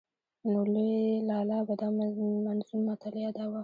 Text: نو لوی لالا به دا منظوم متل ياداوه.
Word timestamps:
نو 0.51 0.59
لوی 0.73 0.95
لالا 1.27 1.59
به 1.67 1.73
دا 1.81 1.87
منظوم 2.47 2.81
متل 2.87 3.13
ياداوه. 3.25 3.59